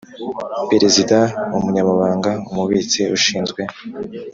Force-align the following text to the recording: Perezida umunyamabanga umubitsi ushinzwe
Perezida 0.71 1.17
umunyamabanga 1.57 2.31
umubitsi 2.51 3.01
ushinzwe 3.15 3.61